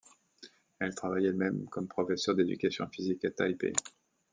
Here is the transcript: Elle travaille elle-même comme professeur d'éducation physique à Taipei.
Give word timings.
Elle 0.79 0.95
travaille 0.95 1.27
elle-même 1.27 1.67
comme 1.69 1.87
professeur 1.87 2.33
d'éducation 2.33 2.87
physique 2.87 3.23
à 3.23 3.29
Taipei. 3.29 3.73